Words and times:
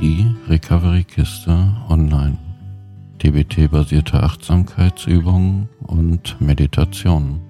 Die 0.00 0.32
Recovery-Kiste 0.46 1.50
online. 1.88 2.38
DBT-basierte 3.20 4.22
Achtsamkeitsübungen 4.22 5.68
und 5.80 6.40
Meditationen. 6.40 7.40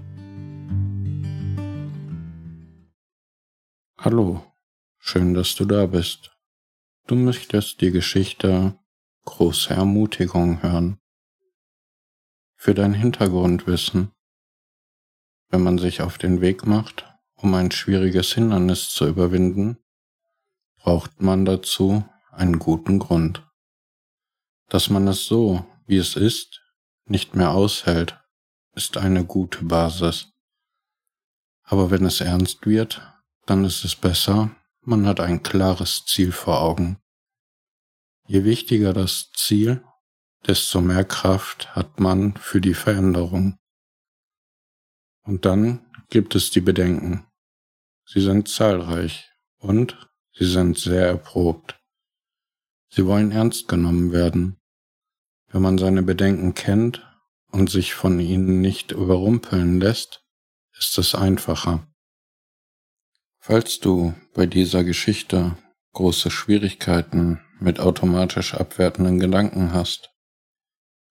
Hallo, 3.99 4.43
schön, 4.99 5.35
dass 5.35 5.57
du 5.57 5.67
da 5.67 5.85
bist. 5.85 6.39
Du 7.07 7.17
möchtest 7.17 7.83
die 7.83 7.91
Geschichte 7.91 8.79
Große 9.27 9.75
Ermutigung 9.75 10.63
hören. 10.63 10.99
Für 12.55 12.73
dein 12.73 12.95
Hintergrundwissen. 12.95 14.13
Wenn 15.51 15.63
man 15.63 15.77
sich 15.77 16.01
auf 16.01 16.17
den 16.17 16.41
Weg 16.41 16.65
macht, 16.65 17.05
um 17.35 17.53
ein 17.53 17.71
schwieriges 17.73 18.33
Hindernis 18.33 18.89
zu 18.89 19.07
überwinden, 19.07 19.77
braucht 20.79 21.21
man 21.21 21.45
dazu 21.45 22.09
einen 22.39 22.59
guten 22.59 22.99
Grund. 22.99 23.47
Dass 24.69 24.91
man 24.91 25.09
es 25.09 25.27
so, 25.27 25.67
wie 25.87 25.97
es 25.97 26.17
ist, 26.17 26.61
nicht 27.07 27.35
mehr 27.35 27.53
aushält, 27.53 28.19
ist 28.75 28.97
eine 28.97 29.25
gute 29.25 29.65
Basis. 29.65 30.31
Aber 31.63 31.91
wenn 31.91 32.05
es 32.05 32.21
ernst 32.21 32.67
wird, 32.67 33.03
dann 33.47 33.65
ist 33.65 33.85
es 33.85 33.97
besser, 33.97 34.55
man 34.83 35.07
hat 35.07 35.21
ein 35.21 35.43
klares 35.43 36.05
Ziel 36.07 36.33
vor 36.33 36.61
Augen. 36.61 36.99
Je 38.27 38.45
wichtiger 38.45 38.93
das 38.93 39.31
Ziel, 39.33 39.85
desto 40.47 40.81
mehr 40.81 41.05
Kraft 41.05 41.75
hat 41.75 41.99
man 41.99 42.37
für 42.37 42.61
die 42.61 42.75
Veränderung. 42.75 43.59
Und 45.23 45.45
dann 45.45 45.87
gibt 46.09 46.35
es 46.35 46.51
die 46.51 46.61
Bedenken. 46.61 47.27
Sie 48.07 48.21
sind 48.21 48.49
zahlreich 48.49 49.31
und 49.59 50.09
sie 50.33 50.47
sind 50.47 50.79
sehr 50.79 51.07
erprobt. 51.07 51.78
Sie 52.91 53.07
wollen 53.07 53.33
ernst 53.33 53.69
genommen 53.69 54.13
werden. 54.13 54.59
Wenn 55.49 55.63
man 55.63 55.79
seine 55.79 56.03
Bedenken 56.03 56.55
kennt 56.55 57.07
und 57.51 57.71
sich 57.71 57.95
von 57.95 58.21
ihnen 58.21 58.61
nicht 58.61 58.93
überrumpeln 58.93 59.81
lässt, 59.81 60.25
ist 60.79 60.99
es 60.99 61.15
einfacher. 61.15 61.87
Falls 63.39 63.81
du 63.81 64.15
bei 64.35 64.47
dieser 64.47 64.85
Geschichte 64.85 65.57
große 65.93 66.31
Schwierigkeiten 66.31 67.41
mit 67.61 67.81
automatisch 67.81 68.55
abwertenden 68.55 69.19
Gedanken 69.19 69.73
hast, 69.73 70.11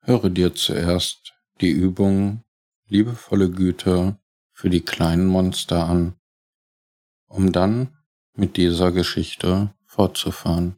höre 0.01 0.29
dir 0.29 0.53
zuerst 0.53 1.33
die 1.61 1.71
Übung 1.71 2.43
liebevolle 2.85 3.49
Güte 3.49 4.19
für 4.51 4.69
die 4.69 4.81
kleinen 4.81 5.27
Monster 5.27 5.87
an, 5.87 6.15
um 7.27 7.51
dann 7.51 7.97
mit 8.33 8.55
dieser 8.57 8.91
Geschichte 8.91 9.73
fortzufahren. 9.85 10.77